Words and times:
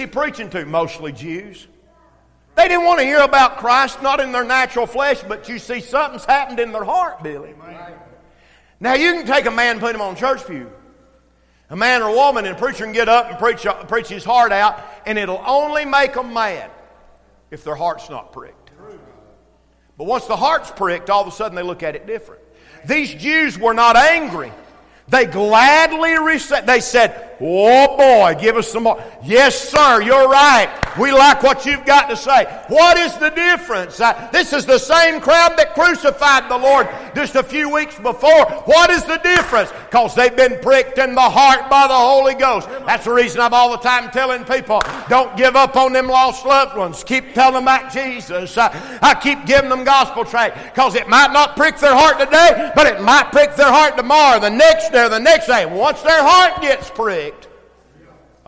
he 0.00 0.06
preaching 0.06 0.50
to? 0.50 0.64
Mostly 0.66 1.12
Jews. 1.12 1.68
They 2.56 2.68
didn't 2.68 2.84
want 2.84 2.98
to 2.98 3.06
hear 3.06 3.20
about 3.20 3.58
Christ, 3.58 4.02
not 4.02 4.20
in 4.20 4.32
their 4.32 4.44
natural 4.44 4.86
flesh, 4.86 5.22
but 5.22 5.48
you 5.48 5.58
see 5.58 5.80
something's 5.80 6.24
happened 6.24 6.58
in 6.58 6.72
their 6.72 6.84
heart, 6.84 7.22
Billy. 7.22 7.54
Now 8.80 8.94
you 8.94 9.12
can 9.12 9.26
take 9.26 9.46
a 9.46 9.50
man 9.50 9.72
and 9.72 9.80
put 9.80 9.94
him 9.94 10.00
on 10.00 10.16
church 10.16 10.46
pew. 10.46 10.70
A 11.70 11.76
man 11.76 12.02
or 12.02 12.08
a 12.08 12.12
woman, 12.12 12.46
and 12.46 12.56
a 12.56 12.58
preacher 12.58 12.84
can 12.84 12.92
get 12.92 13.08
up 13.08 13.30
and 13.30 13.38
preach, 13.38 13.64
uh, 13.64 13.84
preach 13.84 14.08
his 14.08 14.24
heart 14.24 14.50
out, 14.50 14.82
and 15.06 15.16
it'll 15.16 15.42
only 15.46 15.84
make 15.84 16.14
them 16.14 16.34
mad 16.34 16.70
if 17.52 17.62
their 17.62 17.76
heart's 17.76 18.10
not 18.10 18.32
pricked. 18.32 18.72
But 19.96 20.04
once 20.04 20.26
the 20.26 20.36
heart's 20.36 20.70
pricked, 20.70 21.10
all 21.10 21.22
of 21.22 21.28
a 21.28 21.30
sudden 21.30 21.54
they 21.54 21.62
look 21.62 21.82
at 21.84 21.94
it 21.94 22.06
different. 22.06 22.42
These 22.86 23.14
Jews 23.14 23.58
were 23.58 23.74
not 23.74 23.96
angry. 23.96 24.52
They 25.08 25.26
gladly 25.26 26.18
received. 26.18 26.66
They 26.66 26.80
said, 26.80 27.29
Oh 27.40 27.96
boy, 27.96 28.38
give 28.38 28.56
us 28.56 28.70
some 28.70 28.82
more. 28.82 29.02
Yes, 29.22 29.70
sir, 29.70 30.02
you're 30.02 30.28
right. 30.28 30.68
We 30.98 31.12
like 31.12 31.42
what 31.42 31.64
you've 31.64 31.86
got 31.86 32.10
to 32.10 32.16
say. 32.16 32.44
What 32.68 32.98
is 32.98 33.16
the 33.16 33.30
difference? 33.30 34.00
Uh, 34.00 34.28
this 34.32 34.52
is 34.52 34.66
the 34.66 34.78
same 34.78 35.20
crowd 35.20 35.56
that 35.56 35.74
crucified 35.74 36.50
the 36.50 36.58
Lord 36.58 36.88
just 37.14 37.36
a 37.36 37.42
few 37.42 37.70
weeks 37.70 37.98
before. 37.98 38.44
What 38.64 38.90
is 38.90 39.04
the 39.04 39.18
difference? 39.18 39.70
Because 39.70 40.14
they've 40.14 40.34
been 40.34 40.58
pricked 40.60 40.98
in 40.98 41.14
the 41.14 41.20
heart 41.20 41.70
by 41.70 41.86
the 41.86 41.94
Holy 41.94 42.34
Ghost. 42.34 42.68
That's 42.86 43.04
the 43.04 43.12
reason 43.12 43.40
I'm 43.40 43.54
all 43.54 43.70
the 43.70 43.78
time 43.78 44.10
telling 44.10 44.44
people 44.44 44.82
don't 45.08 45.36
give 45.36 45.56
up 45.56 45.76
on 45.76 45.92
them 45.92 46.08
lost 46.08 46.44
loved 46.44 46.76
ones. 46.76 47.04
Keep 47.04 47.34
telling 47.34 47.54
them 47.54 47.62
about 47.64 47.92
Jesus. 47.92 48.58
Uh, 48.58 48.98
I 49.00 49.14
keep 49.14 49.46
giving 49.46 49.70
them 49.70 49.84
gospel 49.84 50.24
tract 50.24 50.74
because 50.74 50.94
it 50.94 51.08
might 51.08 51.32
not 51.32 51.56
prick 51.56 51.78
their 51.78 51.94
heart 51.94 52.18
today, 52.18 52.72
but 52.74 52.86
it 52.86 53.00
might 53.00 53.30
prick 53.32 53.54
their 53.56 53.70
heart 53.70 53.96
tomorrow, 53.96 54.40
the 54.40 54.50
next 54.50 54.90
day, 54.90 55.08
the 55.08 55.18
next 55.18 55.46
day. 55.46 55.66
Once 55.66 56.02
their 56.02 56.22
heart 56.22 56.60
gets 56.60 56.90
pricked, 56.90 57.29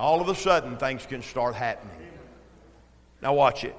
all 0.02 0.20
of 0.20 0.28
a 0.28 0.34
sudden 0.34 0.76
things 0.76 1.06
can 1.06 1.22
start 1.22 1.54
happening. 1.54 1.96
Now, 3.22 3.34
watch 3.34 3.62
it. 3.62 3.76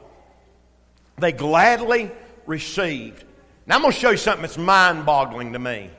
They 1.17 1.33
gladly 1.33 2.09
received. 2.45 3.25
Now, 3.67 3.75
I'm 3.75 3.81
going 3.81 3.93
to 3.93 3.99
show 3.99 4.11
you 4.11 4.17
something 4.17 4.41
that's 4.41 4.57
mind 4.57 5.05
boggling 5.05 5.51
to 5.51 5.59
me. 5.59 5.89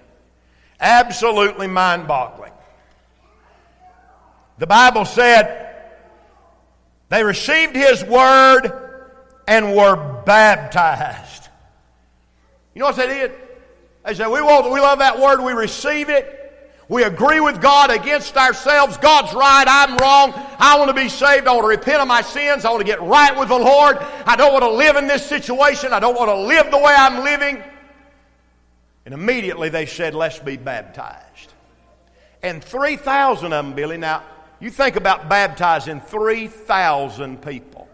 Absolutely 0.80 1.66
mind 1.66 2.08
boggling. 2.08 2.52
The 4.56 4.66
Bible 4.66 5.04
said 5.04 5.82
they 7.10 7.22
received 7.22 7.76
His 7.76 8.02
word 8.02 8.72
and 9.46 9.76
were 9.76 10.22
baptized. 10.24 11.48
You 12.74 12.80
know 12.80 12.86
what 12.86 12.96
they 12.96 13.06
did? 13.06 13.32
They 14.06 14.14
said, 14.14 14.28
We, 14.28 14.40
want, 14.40 14.72
we 14.72 14.80
love 14.80 15.00
that 15.00 15.20
word, 15.20 15.40
we 15.42 15.52
receive 15.52 16.08
it, 16.08 16.43
we 16.88 17.02
agree 17.02 17.40
with 17.40 17.62
God 17.62 17.90
against 17.90 18.36
ourselves. 18.36 18.96
God's 18.98 19.32
right, 19.34 19.64
I'm 19.66 19.96
wrong. 19.96 20.32
I 20.58 20.76
want 20.78 20.88
to 20.88 20.94
be 20.94 21.08
saved. 21.08 21.46
I 21.46 21.52
want 21.52 21.64
to 21.64 21.68
repent 21.68 22.02
of 22.02 22.08
my 22.08 22.20
sins. 22.20 22.64
I 22.64 22.70
want 22.70 22.80
to 22.80 22.86
get 22.86 23.00
right 23.02 23.36
with 23.36 23.48
the 23.48 23.58
Lord. 23.58 23.96
I 24.26 24.36
don't 24.36 24.52
want 24.52 24.64
to 24.64 24.70
live 24.70 24.96
in 24.96 25.06
this 25.06 25.26
situation. 25.26 25.92
I 25.92 26.00
don't 26.00 26.14
want 26.14 26.28
to 26.28 26.36
live 26.36 26.70
the 26.70 26.78
way 26.78 26.94
I'm 26.96 27.24
living. 27.24 27.62
And 29.06 29.14
immediately 29.14 29.70
they 29.70 29.86
said, 29.86 30.14
Let's 30.14 30.38
be 30.38 30.56
baptized. 30.56 31.52
And 32.42 32.62
3,000 32.62 33.46
of 33.46 33.50
them, 33.50 33.74
Billy. 33.74 33.96
Now, 33.96 34.22
you 34.60 34.70
think 34.70 34.96
about 34.96 35.28
baptizing 35.28 36.00
3,000 36.00 37.40
people. 37.40 37.88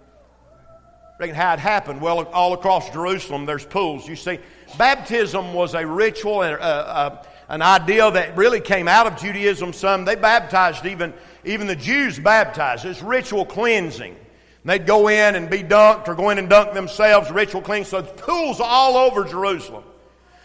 Reckon 1.20 1.36
how 1.36 1.52
it 1.52 1.60
happened? 1.60 2.00
Well, 2.00 2.24
all 2.28 2.54
across 2.54 2.90
Jerusalem, 2.90 3.44
there's 3.44 3.64
pools. 3.64 4.08
You 4.08 4.16
see, 4.16 4.38
baptism 4.78 5.52
was 5.52 5.74
a 5.74 5.86
ritual, 5.86 6.40
uh, 6.40 7.22
an 7.50 7.62
idea 7.62 8.08
that 8.12 8.36
really 8.36 8.60
came 8.60 8.86
out 8.86 9.08
of 9.08 9.20
Judaism. 9.20 9.72
Some 9.72 10.04
they 10.04 10.14
baptized 10.14 10.86
even 10.86 11.12
even 11.44 11.66
the 11.66 11.76
Jews 11.76 12.18
baptized. 12.18 12.84
It's 12.84 13.02
ritual 13.02 13.44
cleansing. 13.44 14.16
they'd 14.64 14.86
go 14.86 15.08
in 15.08 15.34
and 15.34 15.50
be 15.50 15.62
dunked 15.62 16.06
or 16.08 16.14
go 16.14 16.30
in 16.30 16.38
and 16.38 16.48
dunk 16.48 16.74
themselves, 16.74 17.30
ritual 17.30 17.60
cleansing. 17.60 17.90
So 17.90 18.02
pools 18.02 18.60
all 18.60 18.96
over 18.96 19.24
Jerusalem. 19.24 19.84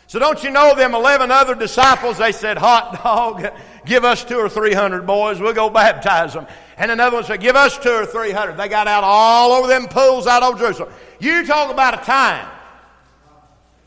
So 0.08 0.20
don't 0.20 0.44
you 0.44 0.52
know 0.52 0.76
them 0.76 0.94
11 0.94 1.32
other 1.32 1.56
disciples, 1.56 2.18
they 2.18 2.32
said, 2.32 2.58
hot 2.58 3.04
dog, 3.04 3.54
give 3.86 4.04
us 4.04 4.24
two 4.24 4.38
or 4.38 4.50
three 4.50 4.74
hundred 4.74 5.06
boys, 5.06 5.40
we'll 5.40 5.54
go 5.54 5.70
baptize 5.70 6.34
them. 6.34 6.48
And 6.78 6.92
another 6.92 7.18
one 7.18 7.24
said, 7.24 7.40
give 7.40 7.56
us 7.56 7.78
two 7.78 7.92
or 7.92 8.06
three 8.06 8.32
hundred. 8.32 8.58
They 8.58 8.68
got 8.68 8.88
out 8.88 9.04
all 9.04 9.52
over 9.52 9.68
them 9.68 9.88
pools 9.88 10.26
out 10.26 10.42
over 10.42 10.58
Jerusalem. 10.58 10.92
You 11.20 11.46
talk 11.46 11.72
about 11.72 12.02
a 12.02 12.04
time. 12.04 12.48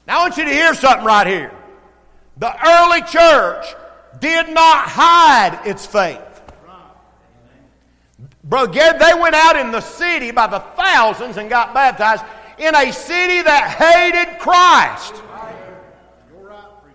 Now 0.07 0.21
I 0.21 0.23
want 0.23 0.37
you 0.37 0.45
to 0.45 0.53
hear 0.53 0.73
something 0.75 1.05
right 1.05 1.27
here. 1.27 1.58
The 2.39 2.67
early 2.67 3.03
church 3.03 3.75
did 4.21 4.49
not 4.49 4.89
hide 4.89 5.61
its 5.65 5.85
faith. 5.87 6.21
Gary, 8.49 8.99
they 8.99 9.21
went 9.21 9.35
out 9.35 9.57
in 9.57 9.73
the 9.73 9.81
city 9.81 10.31
by 10.31 10.47
the 10.47 10.61
thousands 10.61 11.37
and 11.37 11.51
got 11.51 11.75
baptized 11.75 12.25
in 12.59 12.75
a 12.75 12.93
city 12.93 13.43
that 13.43 13.69
hated 13.69 14.39
Christ. 14.39 15.23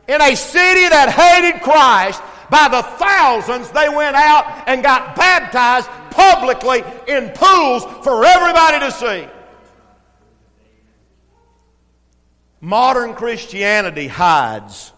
In 0.07 0.21
a 0.21 0.35
city 0.35 0.89
that 0.89 1.09
hated 1.09 1.61
Christ, 1.61 2.21
by 2.49 2.67
the 2.69 2.81
thousands, 2.81 3.69
they 3.71 3.89
went 3.89 4.15
out 4.15 4.67
and 4.67 4.83
got 4.83 5.15
baptized 5.15 5.89
publicly 6.11 6.83
in 7.07 7.29
pools 7.29 7.83
for 8.03 8.25
everybody 8.25 8.79
to 8.79 8.91
see. 8.91 9.27
Modern 12.61 13.13
Christianity 13.13 14.07
hides 14.07 14.92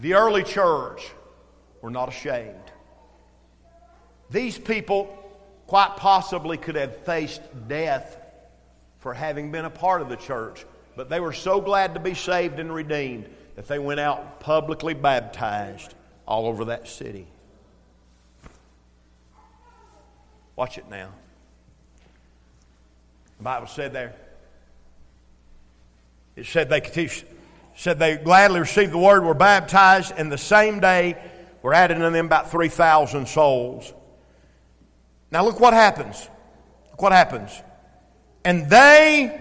the 0.00 0.14
early 0.14 0.42
church 0.42 1.10
were 1.82 1.90
not 1.90 2.08
ashamed. 2.08 2.54
These 4.30 4.58
people 4.58 5.16
quite 5.66 5.96
possibly 5.96 6.56
could 6.56 6.74
have 6.74 6.96
faced 7.04 7.42
death 7.68 8.16
for 8.98 9.14
having 9.14 9.50
been 9.50 9.64
a 9.64 9.70
part 9.70 10.02
of 10.02 10.08
the 10.08 10.16
church, 10.16 10.64
but 10.96 11.08
they 11.08 11.20
were 11.20 11.32
so 11.32 11.60
glad 11.60 11.94
to 11.94 12.00
be 12.00 12.14
saved 12.14 12.58
and 12.58 12.72
redeemed 12.72 13.28
that 13.56 13.68
they 13.68 13.78
went 13.78 14.00
out 14.00 14.40
publicly 14.40 14.94
baptized 14.94 15.94
all 16.26 16.46
over 16.46 16.66
that 16.66 16.88
city. 16.88 17.26
Watch 20.56 20.78
it 20.78 20.88
now. 20.90 21.10
The 23.38 23.44
Bible 23.44 23.66
said 23.66 23.92
there, 23.92 24.14
it 26.36 26.46
said 26.46 26.68
they 26.68 26.80
could 26.80 26.92
teach 26.92 27.24
said 27.80 27.98
they 27.98 28.18
gladly 28.18 28.60
received 28.60 28.92
the 28.92 28.98
word, 28.98 29.24
were 29.24 29.32
baptized, 29.32 30.12
and 30.14 30.30
the 30.30 30.36
same 30.36 30.80
day 30.80 31.16
were 31.62 31.72
added 31.72 31.94
to 31.94 32.10
them 32.10 32.26
about 32.26 32.50
3,000 32.50 33.26
souls. 33.26 33.94
Now 35.30 35.46
look 35.46 35.60
what 35.60 35.72
happens. 35.72 36.28
Look 36.90 37.00
what 37.00 37.12
happens. 37.12 37.50
And 38.44 38.68
they 38.68 39.40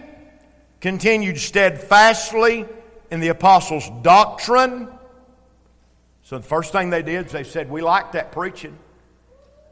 continued 0.80 1.38
steadfastly 1.38 2.66
in 3.12 3.20
the 3.20 3.28
apostles' 3.28 3.92
doctrine. 4.04 4.88
So 6.24 6.38
the 6.38 6.46
first 6.46 6.72
thing 6.72 6.92
they 6.92 7.04
did 7.04 7.26
is 7.26 7.34
they 7.34 7.44
said, 7.44 7.70
We 7.70 7.82
liked 7.82 8.14
that 8.14 8.32
preaching. 8.32 8.80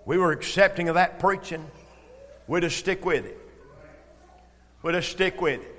We 0.05 0.17
were 0.17 0.33
accepting 0.33 0.89
of 0.89 0.95
that 0.95 1.19
preaching. 1.19 1.65
we 2.47 2.59
just 2.59 2.75
stick 2.75 3.05
with 3.05 3.25
it. 3.25 3.39
we 4.83 4.91
just 4.91 5.09
stick 5.09 5.39
with 5.39 5.61
it. 5.61 5.76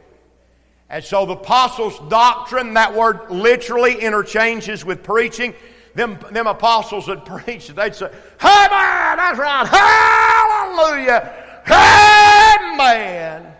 And 0.91 1.05
so 1.05 1.27
the 1.27 1.35
apostles' 1.35 1.99
doctrine, 2.09 2.75
that 2.75 2.95
word 2.95 3.31
literally 3.31 4.01
interchanges 4.01 4.85
with 4.85 5.03
preaching. 5.03 5.55
Them, 5.95 6.19
them 6.31 6.47
apostles 6.47 7.09
would 7.09 7.25
preach, 7.27 7.69
they'd 7.69 7.95
say, 7.95 8.07
Amen, 8.07 9.17
that's 9.17 9.39
right, 9.39 9.67
hallelujah, 9.67 11.33
amen. 11.67 13.55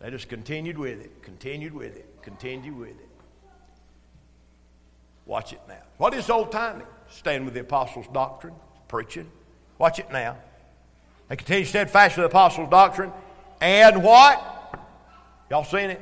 They 0.00 0.10
just 0.10 0.28
continued 0.28 0.78
with 0.78 1.00
it, 1.00 1.22
continued 1.22 1.74
with 1.74 1.96
it, 1.96 2.06
continued 2.22 2.76
with 2.76 2.90
it. 2.90 3.08
Watch 5.26 5.52
it 5.52 5.60
now. 5.68 5.82
What 5.98 6.14
is 6.14 6.30
old 6.30 6.50
timing? 6.52 6.86
Stand 7.08 7.44
with 7.44 7.54
the 7.54 7.60
apostles' 7.60 8.06
doctrine, 8.12 8.54
preaching. 8.88 9.30
Watch 9.78 9.98
it 9.98 10.10
now. 10.10 10.36
They 11.28 11.36
continue 11.36 11.64
steadfast 11.64 12.16
with 12.16 12.24
the 12.24 12.28
apostles' 12.30 12.70
doctrine. 12.70 13.12
And 13.60 14.02
what? 14.02 14.59
Y'all 15.50 15.64
seen 15.64 15.90
it? 15.90 16.00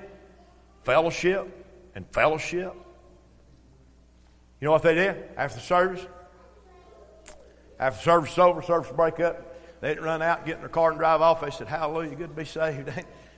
Fellowship 0.85 1.49
and 1.95 2.07
fellowship. 2.13 2.75
You 4.61 4.67
know 4.67 4.73
what 4.73 4.83
they 4.83 4.95
did 4.95 5.25
after 5.37 5.59
the 5.59 5.65
service? 5.65 6.07
After 7.81 8.03
service 8.03 8.31
was 8.31 8.39
over, 8.39 8.63
service 8.63 8.93
break 8.95 9.21
up, 9.21 9.57
they 9.81 9.89
didn't 9.89 10.05
run 10.05 10.21
out, 10.21 10.45
get 10.45 10.57
in 10.57 10.61
their 10.61 10.69
car 10.69 10.91
and 10.91 10.99
drive 10.99 11.23
off. 11.23 11.41
They 11.41 11.51
said, 11.51 11.69
Hallelujah, 11.69 12.17
good 12.17 12.31
to 12.31 12.37
be 12.37 12.45
saved. 12.45 12.91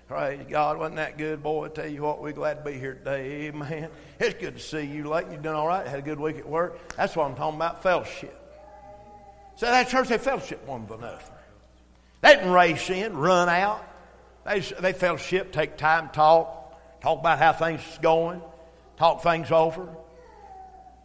Praise 0.09 0.45
God, 0.49 0.79
wasn't 0.79 0.97
that 0.97 1.19
good, 1.19 1.41
boy? 1.43 1.67
I 1.67 1.69
tell 1.69 1.87
you 1.87 2.03
what, 2.03 2.21
we're 2.21 2.33
glad 2.33 2.65
to 2.65 2.71
be 2.71 2.77
here 2.77 2.95
today. 2.95 3.47
Amen. 3.47 3.91
It's 4.19 4.41
good 4.41 4.57
to 4.57 4.61
see 4.61 4.83
you, 4.83 5.09
Leighton. 5.09 5.33
You 5.33 5.39
done 5.39 5.55
all 5.55 5.69
right? 5.69 5.87
Had 5.87 6.01
a 6.01 6.03
good 6.03 6.19
week 6.19 6.37
at 6.37 6.49
work. 6.49 6.97
That's 6.97 7.15
what 7.15 7.31
I'm 7.31 7.37
talking 7.37 7.57
about, 7.57 7.83
fellowship. 7.83 8.37
So 9.55 9.67
that 9.67 9.89
church, 9.89 10.09
they 10.09 10.19
fellowship 10.19 10.67
one 10.67 10.89
with 10.89 10.99
another. 10.99 11.21
They 12.23 12.35
didn't 12.35 12.51
race 12.51 12.91
in, 12.91 13.17
run 13.17 13.49
out. 13.49 13.85
They, 14.45 14.61
they 14.61 14.93
fellowship, 14.93 15.53
take 15.53 15.77
time, 15.77 16.11
talk, 16.11 17.01
talk 17.01 17.21
about 17.21 17.39
how 17.39 17.53
things 17.53 17.81
is 17.81 17.99
going, 17.99 18.41
talk 18.97 19.23
things 19.23 19.51
over. 19.51 19.89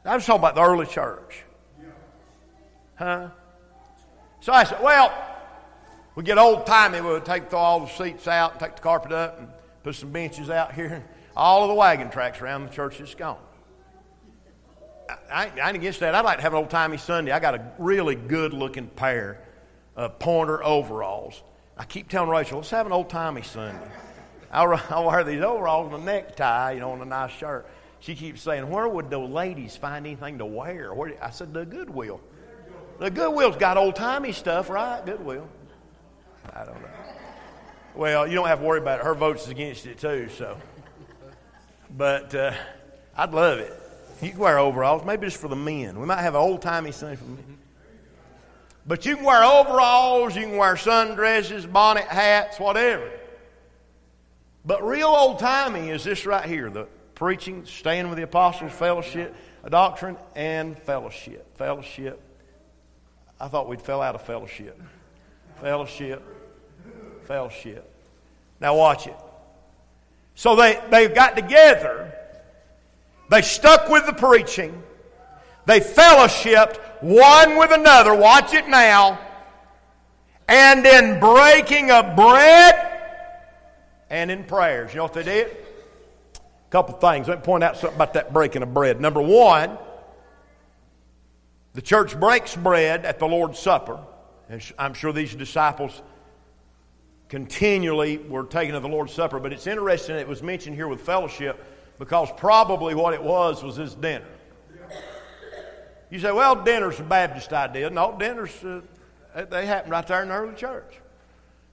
I 0.06 0.16
was 0.16 0.26
talking 0.26 0.40
about 0.40 0.56
the 0.56 0.62
early 0.62 0.86
church. 0.86 1.44
Huh? 2.96 3.30
So 4.40 4.54
I 4.54 4.64
said, 4.64 4.82
well, 4.82 5.12
we 6.16 6.24
get 6.24 6.38
old 6.38 6.66
timey. 6.66 7.02
We'll 7.02 7.20
take 7.20 7.52
all 7.54 7.82
the 7.82 7.88
seats 7.88 8.28
out 8.28 8.52
and 8.52 8.60
take 8.60 8.76
the 8.76 8.82
carpet 8.82 9.12
up 9.12 9.40
and 9.40 9.50
put 9.84 9.96
some 9.96 10.12
benches 10.12 10.50
out 10.50 10.74
here. 10.74 11.04
All 11.36 11.64
of 11.64 11.70
the 11.70 11.76
wagon 11.76 12.10
tracks 12.10 12.40
around 12.40 12.64
the 12.64 12.74
church 12.74 13.02
is 13.02 13.14
gone. 13.16 13.40
I, 15.32 15.52
I 15.62 15.68
ain't 15.68 15.76
against 15.76 16.00
that. 16.00 16.16
I'd 16.16 16.24
like 16.24 16.38
to 16.38 16.44
have 16.44 16.54
an 16.54 16.60
old 16.60 16.70
timey 16.70 16.98
Sunday. 16.98 17.32
I 17.32 17.40
got 17.40 17.56
a 17.56 17.72
really 17.78 18.16
good 18.16 18.54
looking 18.54 18.88
pair 18.88 19.42
of 19.96 20.18
pointer 20.20 20.64
overalls. 20.64 21.42
I 21.78 21.84
keep 21.84 22.10
telling 22.10 22.30
Rachel, 22.30 22.60
let's 22.60 22.70
have 22.70 22.86
an 22.86 22.92
old 22.92 23.10
timey 23.10 23.42
Sunday. 23.42 23.92
I'll, 24.52 24.70
wear 25.06 25.24
these 25.24 25.42
overalls 25.42 25.94
and 25.94 26.02
a 26.02 26.06
necktie, 26.06 26.74
you 26.74 26.80
know, 26.80 26.94
and 26.94 27.02
a 27.02 27.06
nice 27.06 27.32
shirt. 27.32 27.68
She 28.00 28.16
keeps 28.16 28.42
saying, 28.42 28.70
where 28.70 28.88
would 28.88 29.10
the 29.10 29.18
ladies 29.18 29.76
find 29.76 30.06
anything 30.06 30.38
to 30.38 30.46
wear? 30.46 30.94
Where, 30.94 31.14
I 31.22 31.32
said, 31.32 31.54
the 31.54 31.66
Goodwill. 31.66 32.22
The 33.00 33.10
Goodwill's 33.10 33.58
got 33.58 33.78
old 33.78 33.96
timey 33.96 34.32
stuff, 34.32 34.70
right? 34.70 35.06
Goodwill. 35.06 35.48
I 36.54 36.64
don't 36.64 36.82
know. 36.82 36.88
Well, 37.96 38.28
you 38.28 38.36
don't 38.36 38.48
have 38.48 38.60
to 38.60 38.66
worry 38.66 38.80
about 38.80 39.00
it. 39.00 39.06
Her 39.06 39.16
vote's 39.16 39.48
against 39.48 39.86
it 39.86 39.98
too, 39.98 40.30
so. 40.38 40.58
But 41.90 42.36
uh, 42.36 42.54
I'd 43.18 43.34
love 43.34 43.60
it. 43.60 43.74
You 44.22 44.32
can 44.32 44.40
wear 44.40 44.60
overalls, 44.60 45.06
maybe 45.06 45.28
just 45.28 45.42
for 45.42 45.48
the 45.48 45.56
men. 45.56 46.00
We 46.00 46.06
might 46.06 46.22
have 46.22 46.36
an 46.36 46.42
old 46.42 46.62
timey 46.62 46.92
Sunday 46.92 47.16
for 47.16 47.26
men. 47.26 47.55
But 48.88 49.06
you 49.06 49.16
can 49.16 49.26
wear 49.26 49.44
overalls, 49.44 50.36
you 50.36 50.44
can 50.44 50.58
wear 50.58 50.76
sundresses, 50.76 51.72
bonnet 51.72 52.06
hats, 52.06 52.60
whatever. 52.60 53.10
But 54.66 54.86
real 54.86 55.08
old 55.08 55.40
timey 55.40 55.90
is 55.90 56.04
this 56.04 56.26
right 56.26 56.46
here 56.46 56.70
the 56.70 56.88
preaching, 57.16 57.66
staying 57.66 58.10
with 58.10 58.18
the 58.18 58.24
apostles, 58.24 58.72
fellowship, 58.72 59.36
a 59.64 59.70
doctrine, 59.70 60.18
and 60.36 60.78
fellowship. 60.80 61.58
Fellowship. 61.58 62.22
I 63.40 63.48
thought 63.48 63.68
we'd 63.68 63.82
fell 63.82 64.02
out 64.02 64.16
of 64.16 64.22
fellowship. 64.22 64.80
Fellowship. 65.62 66.24
Fellowship. 67.26 67.92
Now 68.60 68.76
watch 68.76 69.08
it. 69.08 69.16
So 70.36 70.56
they, 70.56 70.80
they 70.90 71.08
got 71.08 71.36
together 71.36 72.14
they 73.30 73.42
stuck 73.42 73.90
with 73.90 74.06
the 74.06 74.14
preaching. 74.14 74.84
They 75.66 75.80
fellowshipped 75.80 76.95
one 77.06 77.58
with 77.58 77.72
another. 77.72 78.16
Watch 78.16 78.54
it 78.54 78.68
now. 78.68 79.20
And 80.48 80.86
in 80.86 81.20
breaking 81.20 81.92
of 81.92 82.16
bread 82.16 83.00
and 84.10 84.32
in 84.32 84.44
prayers. 84.44 84.92
You 84.92 84.98
know 84.98 85.04
what 85.04 85.14
they 85.14 85.24
did? 85.24 85.48
A 85.48 86.72
couple 86.72 86.96
things. 86.96 87.28
Let 87.28 87.40
me 87.40 87.44
point 87.44 87.64
out 87.64 87.78
something 87.78 87.96
about 87.96 88.14
that 88.14 88.34
breaking 88.34 88.64
of 88.64 88.74
bread. 88.74 89.00
Number 89.00 89.22
one, 89.22 89.78
the 91.74 91.82
church 91.82 92.20
breaks 92.20 92.56
bread 92.56 93.06
at 93.06 93.20
the 93.20 93.28
Lord's 93.28 93.60
Supper. 93.60 94.00
And 94.50 94.64
I'm 94.78 94.94
sure 94.94 95.12
these 95.12 95.36
disciples 95.36 96.02
continually 97.30 98.18
were 98.18 98.46
taking 98.46 98.74
to 98.74 98.80
the 98.80 98.88
Lord's 98.88 99.14
Supper, 99.14 99.40
but 99.40 99.52
it's 99.52 99.68
interesting 99.68 100.16
it 100.16 100.28
was 100.28 100.44
mentioned 100.44 100.76
here 100.76 100.88
with 100.88 101.02
fellowship 101.02 101.64
because 101.98 102.30
probably 102.38 102.94
what 102.94 103.14
it 103.14 103.24
was 103.24 103.64
was 103.64 103.76
his 103.76 103.96
dinner. 103.96 104.26
You 106.10 106.20
say, 106.20 106.32
well, 106.32 106.56
dinner's 106.56 107.00
a 107.00 107.04
Baptist 107.04 107.52
idea. 107.52 107.90
No, 107.90 108.16
dinner's, 108.18 108.52
uh, 108.64 108.82
they 109.50 109.66
happened 109.66 109.92
right 109.92 110.06
there 110.06 110.22
in 110.22 110.30
the 110.30 110.36
early 110.36 110.56
church. 110.56 111.00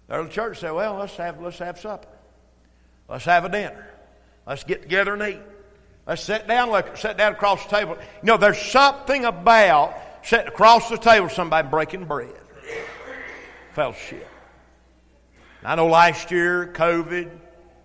The 0.08 0.14
early 0.14 0.31
church 0.31 0.61
said, 0.61 0.73
well, 0.73 0.96
let's 0.96 1.17
have, 1.17 1.40
let's 1.40 1.58
have 1.58 1.79
supper. 1.79 2.08
Let's 3.08 3.25
have 3.25 3.44
a 3.44 3.49
dinner. 3.49 3.87
Let's 4.46 4.64
get 4.64 4.82
together 4.82 5.14
and 5.14 5.34
eat. 5.34 5.40
Let's 6.06 6.23
sit 6.23 6.49
down, 6.49 6.70
like, 6.70 6.96
sit 6.96 7.17
down 7.17 7.32
across 7.32 7.64
the 7.64 7.70
table. 7.76 7.96
You 7.96 8.26
know, 8.26 8.37
there's 8.37 8.61
something 8.61 9.25
about 9.25 9.96
sitting 10.23 10.49
across 10.49 10.88
the 10.88 10.96
table 10.96 11.28
somebody 11.28 11.69
breaking 11.69 12.06
bread. 12.06 12.35
Fellowship. 13.73 14.28
I 15.64 15.76
know 15.76 15.87
last 15.87 16.31
year, 16.31 16.73
COVID, 16.75 17.31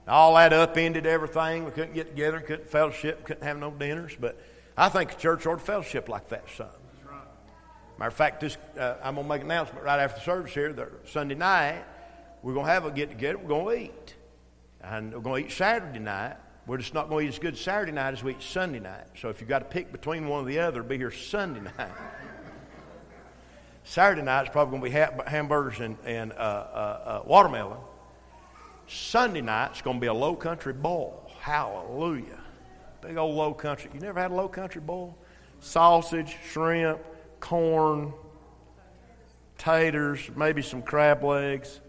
all 0.08 0.36
that 0.36 0.52
upended 0.52 1.06
everything. 1.06 1.66
We 1.66 1.72
couldn't 1.72 1.94
get 1.94 2.10
together, 2.10 2.40
couldn't 2.40 2.70
fellowship, 2.70 3.24
couldn't 3.24 3.44
have 3.44 3.58
no 3.58 3.70
dinners. 3.70 4.16
But 4.20 4.42
I 4.78 4.90
think 4.90 5.14
a 5.14 5.16
church 5.16 5.46
ought 5.48 5.56
to 5.56 5.66
fellowship 5.66 6.08
like 6.08 6.30
that 6.30 6.46
son. 6.56 6.68
Matter 7.98 8.10
of 8.10 8.14
fact, 8.14 8.42
this, 8.42 8.58
uh, 8.80 8.96
I'm 9.04 9.16
going 9.16 9.26
to 9.26 9.30
make 9.30 9.42
an 9.42 9.48
announcement 9.50 9.84
right 9.84 10.00
after 10.00 10.20
the 10.20 10.26
service 10.26 10.54
here. 10.54 10.72
That 10.72 10.90
Sunday 11.08 11.34
night, 11.34 11.84
we're 12.44 12.54
going 12.54 12.68
to 12.68 12.72
have 12.72 12.86
a 12.86 12.92
get 12.92 13.10
together. 13.10 13.40
We're 13.40 13.48
going 13.48 13.66
to 13.66 13.84
eat. 13.86 14.16
And 14.82 15.14
we're 15.14 15.22
going 15.22 15.44
to 15.44 15.50
eat 15.50 15.54
Saturday 15.54 15.98
night. 15.98 16.36
We're 16.68 16.78
just 16.78 16.94
not 16.94 17.10
going 17.10 17.26
to 17.26 17.32
eat 17.32 17.36
as 17.36 17.40
good 17.40 17.58
Saturday 17.58 17.92
night 17.92 18.14
as 18.14 18.24
we 18.24 18.34
eat 18.34 18.44
Sunday 18.44 18.80
night. 18.80 19.06
So 19.20 19.30
if 19.30 19.42
you've 19.42 19.50
got 19.50 19.60
to 19.60 19.66
pick 19.66 19.92
between 19.92 20.28
one 20.28 20.44
or 20.44 20.48
the 20.48 20.60
other, 20.60 20.84
be 20.84 20.98
here 20.98 21.10
Sunday 21.10 21.62
night. 21.78 21.92
Saturday 23.84 24.22
night 24.22 24.44
is 24.44 24.50
probably 24.50 24.80
going 24.80 24.92
to 24.92 25.22
be 25.24 25.32
hamburgers 25.32 25.80
and, 25.80 25.98
and 26.06 26.34
uh, 26.34 26.36
uh, 26.36 26.38
uh 26.38 27.22
watermelon. 27.26 27.80
Sunday 28.86 29.42
night's 29.42 29.82
going 29.82 29.98
to 29.98 30.02
be 30.02 30.08
a 30.08 30.14
low 30.14 30.36
country 30.36 30.74
boil. 30.74 31.32
Hallelujah. 31.40 32.44
Big 33.08 33.16
old 33.16 33.36
low 33.36 33.54
country. 33.54 33.90
You 33.94 34.02
never 34.02 34.20
had 34.20 34.32
a 34.32 34.34
low 34.34 34.50
country 34.50 34.82
boil? 34.82 35.18
Sausage, 35.62 36.36
shrimp, 36.52 37.00
corn, 37.40 38.12
taters, 39.58 40.30
maybe 40.36 40.62
some 40.62 40.82
crab 40.82 41.24
legs. 41.24 41.80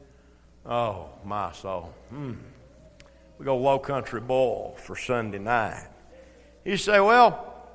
Oh, 0.65 1.09
my 1.25 1.50
soul. 1.50 1.93
Mm. 2.15 2.37
We 3.37 3.44
go 3.44 3.56
low 3.56 3.81
country 3.81 4.20
boil 4.20 4.76
for 4.79 4.94
Sunday 4.94 5.41
night. 5.41 5.88
You 6.65 6.76
say, 6.76 7.00
well, 7.00 7.67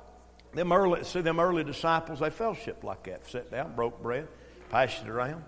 them 0.54 0.72
early, 0.72 1.04
see 1.04 1.20
them 1.20 1.38
early 1.38 1.64
disciples, 1.64 2.20
they 2.20 2.30
fellowship 2.30 2.82
like 2.82 3.02
that. 3.02 3.26
Sat 3.26 3.50
down, 3.50 3.74
broke 3.74 4.02
bread, 4.02 4.26
passed 4.70 5.02
it 5.02 5.08
around, 5.10 5.44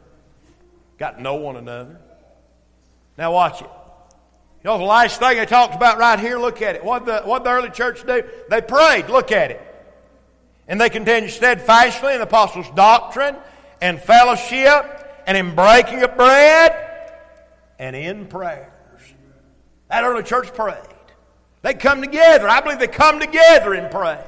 got 0.99 1.13
to 1.13 1.23
know 1.23 1.37
one 1.37 1.57
another. 1.57 1.99
Now 3.17 3.33
watch 3.33 3.63
it. 3.63 3.71
You 4.67 4.73
know 4.73 4.79
the 4.79 4.85
last 4.85 5.21
thing 5.21 5.37
they 5.37 5.47
talked 5.47 5.77
about 5.77 5.97
right 5.97 6.19
here? 6.19 6.41
Look 6.41 6.61
at 6.61 6.75
it. 6.75 6.83
What 6.85 7.07
the 7.07 7.21
what 7.21 7.45
the 7.45 7.51
early 7.51 7.71
church 7.71 8.05
do? 8.05 8.25
They 8.51 8.61
prayed. 8.61 9.09
Look 9.09 9.31
at 9.31 9.53
it. 9.53 9.63
And 10.67 10.81
they 10.81 10.91
continued 10.91 11.31
steadfastly 11.31 12.15
in 12.15 12.19
the 12.19 12.25
apostles' 12.25 12.69
doctrine 12.75 13.37
and 13.81 14.03
fellowship 14.03 15.23
and 15.25 15.39
in 15.39 15.55
breaking 15.55 16.03
of 16.03 16.17
bread 16.17 16.75
and 17.79 17.95
in 17.95 18.27
prayers. 18.27 18.69
That 19.89 20.03
early 20.03 20.25
church 20.25 20.53
prayed. 20.53 20.83
They 21.63 21.75
come 21.75 22.01
together. 22.01 22.49
I 22.49 22.61
believe 22.61 22.81
they 22.81 22.89
come 22.89 23.21
together 23.21 23.73
and 23.73 23.89
pray. 23.89 24.21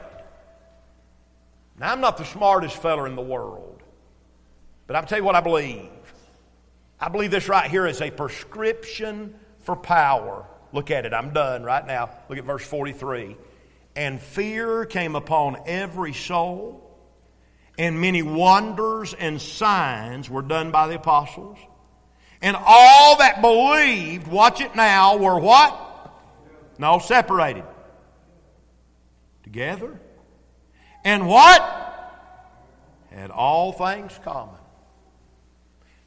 Now, 1.80 1.90
I'm 1.90 2.00
not 2.00 2.16
the 2.16 2.24
smartest 2.24 2.76
feller 2.76 3.08
in 3.08 3.16
the 3.16 3.22
world, 3.22 3.82
but 4.86 4.94
I'll 4.94 5.02
tell 5.02 5.18
you 5.18 5.24
what 5.24 5.34
I 5.34 5.40
believe. 5.40 5.90
I 7.00 7.08
believe 7.08 7.32
this 7.32 7.48
right 7.48 7.68
here 7.68 7.88
is 7.88 8.00
a 8.00 8.12
prescription 8.12 9.34
for 9.68 9.76
power. 9.76 10.46
Look 10.72 10.90
at 10.90 11.04
it. 11.04 11.12
I'm 11.12 11.34
done 11.34 11.62
right 11.62 11.86
now. 11.86 12.08
Look 12.30 12.38
at 12.38 12.44
verse 12.46 12.64
43. 12.64 13.36
And 13.94 14.18
fear 14.18 14.86
came 14.86 15.14
upon 15.14 15.58
every 15.66 16.14
soul, 16.14 16.98
and 17.76 18.00
many 18.00 18.22
wonders 18.22 19.12
and 19.12 19.38
signs 19.38 20.30
were 20.30 20.40
done 20.40 20.70
by 20.70 20.88
the 20.88 20.94
apostles. 20.94 21.58
And 22.40 22.56
all 22.58 23.18
that 23.18 23.42
believed, 23.42 24.26
watch 24.26 24.62
it 24.62 24.74
now, 24.74 25.18
were 25.18 25.38
what? 25.38 26.14
No, 26.78 26.98
separated. 26.98 27.64
Together. 29.42 30.00
And 31.04 31.28
what? 31.28 31.60
Had 33.10 33.30
all 33.30 33.72
things 33.72 34.18
common. 34.24 34.54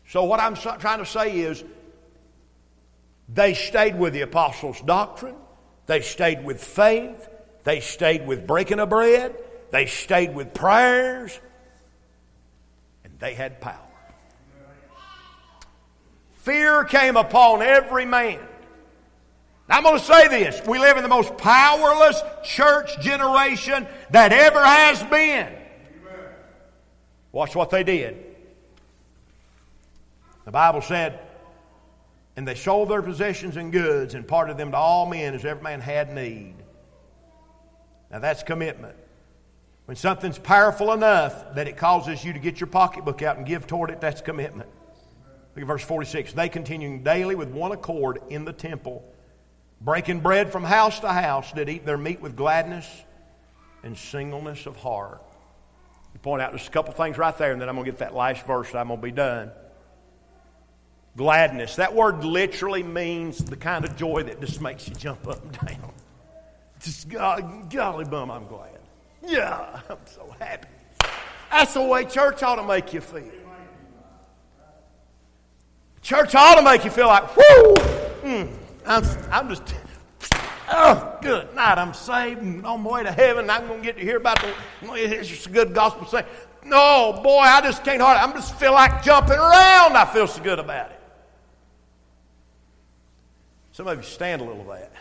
So, 0.07 0.23
what 0.23 0.39
I'm 0.39 0.55
trying 0.55 0.97
to 0.97 1.05
say 1.05 1.41
is, 1.41 1.63
they 3.33 3.53
stayed 3.53 3.97
with 3.97 4.13
the 4.13 4.21
apostles' 4.21 4.81
doctrine, 4.81 5.35
they 5.85 6.01
stayed 6.01 6.43
with 6.43 6.63
faith, 6.63 7.29
they 7.63 7.79
stayed 7.79 8.25
with 8.25 8.45
breaking 8.45 8.79
of 8.79 8.89
bread, 8.89 9.35
they 9.71 9.85
stayed 9.85 10.33
with 10.35 10.53
prayers, 10.53 11.39
and 13.03 13.13
they 13.19 13.33
had 13.33 13.61
power. 13.61 13.77
Fear 16.33 16.85
came 16.85 17.17
upon 17.17 17.61
every 17.61 18.05
man. 18.05 18.39
Now, 19.69 19.77
I'm 19.77 19.83
going 19.83 19.99
to 19.99 20.03
say 20.03 20.27
this. 20.27 20.59
We 20.67 20.79
live 20.79 20.97
in 20.97 21.03
the 21.03 21.09
most 21.09 21.37
powerless 21.37 22.21
church 22.43 22.99
generation 22.99 23.87
that 24.09 24.33
ever 24.33 24.61
has 24.61 25.03
been. 25.03 25.47
Watch 27.31 27.55
what 27.55 27.69
they 27.69 27.83
did. 27.83 28.25
The 30.43 30.51
Bible 30.51 30.81
said, 30.81 31.19
and 32.35 32.47
they 32.47 32.55
sold 32.55 32.89
their 32.89 33.01
possessions 33.01 33.57
and 33.57 33.71
goods 33.71 34.13
and 34.13 34.27
parted 34.27 34.57
them 34.57 34.71
to 34.71 34.77
all 34.77 35.05
men 35.05 35.33
as 35.33 35.45
every 35.45 35.63
man 35.63 35.81
had 35.81 36.13
need. 36.13 36.55
Now 38.09 38.19
that's 38.19 38.43
commitment. 38.43 38.95
When 39.85 39.97
something's 39.97 40.39
powerful 40.39 40.93
enough 40.93 41.55
that 41.55 41.67
it 41.67 41.75
causes 41.75 42.23
you 42.23 42.33
to 42.33 42.39
get 42.39 42.59
your 42.59 42.67
pocketbook 42.67 43.21
out 43.21 43.37
and 43.37 43.45
give 43.45 43.67
toward 43.67 43.89
it, 43.89 43.99
that's 43.99 44.21
commitment. 44.21 44.69
Look 45.55 45.63
at 45.63 45.67
verse 45.67 45.83
46. 45.83 46.33
They 46.33 46.47
continuing 46.47 47.03
daily 47.03 47.35
with 47.35 47.49
one 47.49 47.73
accord 47.73 48.21
in 48.29 48.45
the 48.45 48.53
temple, 48.53 49.03
breaking 49.81 50.21
bread 50.21 50.51
from 50.51 50.63
house 50.63 50.99
to 51.01 51.09
house, 51.09 51.51
did 51.51 51.67
eat 51.67 51.85
their 51.85 51.97
meat 51.97 52.21
with 52.21 52.37
gladness 52.37 52.87
and 53.83 53.97
singleness 53.97 54.65
of 54.65 54.77
heart. 54.77 55.21
You 56.13 56.19
point 56.19 56.41
out 56.41 56.53
just 56.53 56.67
a 56.67 56.71
couple 56.71 56.93
things 56.93 57.17
right 57.17 57.37
there, 57.37 57.51
and 57.51 57.61
then 57.61 57.67
I'm 57.67 57.75
going 57.75 57.85
to 57.85 57.91
get 57.91 57.99
that 57.99 58.15
last 58.15 58.45
verse, 58.45 58.69
and 58.69 58.79
I'm 58.79 58.87
going 58.87 58.99
to 58.99 59.03
be 59.03 59.11
done. 59.11 59.51
Gladness. 61.17 61.75
That 61.75 61.93
word 61.93 62.23
literally 62.23 62.83
means 62.83 63.43
the 63.43 63.57
kind 63.57 63.83
of 63.83 63.95
joy 63.97 64.23
that 64.23 64.39
just 64.39 64.61
makes 64.61 64.87
you 64.87 64.95
jump 64.95 65.27
up 65.27 65.43
and 65.43 65.51
down. 65.67 65.91
Just, 66.79 67.09
God, 67.09 67.69
golly 67.69 68.05
bum, 68.05 68.31
I'm 68.31 68.47
glad. 68.47 68.79
Yeah, 69.27 69.81
I'm 69.89 69.97
so 70.05 70.33
happy. 70.39 70.67
That's 71.51 71.73
the 71.73 71.83
way 71.83 72.05
church 72.05 72.43
ought 72.43 72.55
to 72.55 72.63
make 72.63 72.93
you 72.93 73.01
feel. 73.01 73.23
Church 76.01 76.33
ought 76.33 76.55
to 76.55 76.63
make 76.63 76.83
you 76.83 76.89
feel 76.89 77.07
like, 77.07 77.35
whoo, 77.35 77.75
mm, 78.23 78.51
I'm, 78.87 79.03
I'm 79.31 79.49
just, 79.49 79.75
oh, 80.71 81.19
good 81.21 81.53
night. 81.53 81.77
I'm 81.77 81.93
saved 81.93 82.41
and 82.41 82.65
on 82.65 82.81
my 82.81 82.89
way 82.89 83.03
to 83.03 83.11
heaven. 83.11 83.49
I'm 83.49 83.67
going 83.67 83.81
to 83.81 83.85
get 83.85 83.97
to 83.97 84.01
hear 84.01 84.17
about 84.17 84.41
the, 84.41 84.53
it's 84.93 85.27
just 85.27 85.45
a 85.45 85.49
good 85.51 85.75
gospel 85.75 86.07
saying. 86.07 86.25
No, 86.63 87.19
boy, 87.21 87.39
I 87.39 87.61
just 87.61 87.83
can't 87.83 88.01
hardly, 88.01 88.21
I 88.21 88.23
am 88.23 88.33
just 88.33 88.57
feel 88.59 88.73
like 88.73 89.03
jumping 89.03 89.37
around. 89.37 89.95
I 89.95 90.09
feel 90.11 90.25
so 90.25 90.41
good 90.41 90.57
about 90.57 90.91
it. 90.91 91.00
Some 93.71 93.87
of 93.87 93.97
you 93.97 94.03
stand 94.03 94.41
a 94.41 94.45
little 94.45 94.61
of 94.61 94.79
that. 94.79 94.91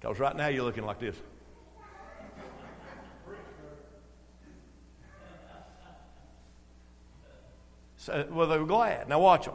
Because 0.00 0.18
right 0.18 0.34
now 0.34 0.48
you're 0.48 0.64
looking 0.64 0.84
like 0.84 0.98
this. 0.98 1.16
So, 7.98 8.26
well, 8.30 8.48
they 8.48 8.58
were 8.58 8.66
glad. 8.66 9.08
Now 9.08 9.20
watch 9.20 9.44
them. 9.44 9.54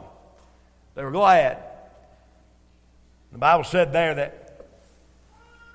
They 0.94 1.02
were 1.02 1.10
glad. 1.10 1.58
The 3.32 3.38
Bible 3.38 3.64
said 3.64 3.92
there 3.92 4.14
that 4.14 4.66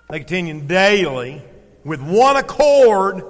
they 0.10 0.20
continued 0.20 0.68
daily 0.68 1.42
with 1.84 2.02
one 2.02 2.38
accord 2.38 3.24